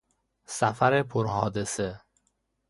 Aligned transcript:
سفر 0.47 1.03
پر 1.03 1.25
حادثه 1.27 2.01